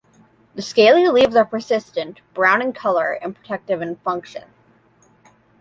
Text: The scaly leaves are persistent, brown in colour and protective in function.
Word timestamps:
The 0.55 0.63
scaly 0.63 1.07
leaves 1.09 1.35
are 1.35 1.45
persistent, 1.45 2.21
brown 2.33 2.59
in 2.59 2.73
colour 2.73 3.11
and 3.21 3.35
protective 3.35 3.83
in 3.83 3.97
function. 3.97 4.45